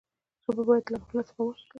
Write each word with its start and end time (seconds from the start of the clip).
ژبه 0.43 0.63
باید 0.67 0.85
له 0.93 0.97
غفلت 1.01 1.25
څخه 1.29 1.41
وساتل 1.43 1.59
سي. 1.61 1.65